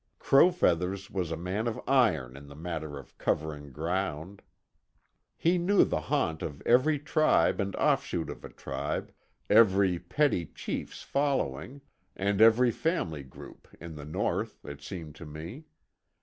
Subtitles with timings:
[0.17, 4.41] Crow Feathers was a man of iron in the matter of covering ground.
[5.37, 9.13] He knew the haunt of every tribe and offshoot of a tribe,
[9.47, 11.81] every petty chief's following,
[12.15, 15.65] and every family group in the North, it seemed to me.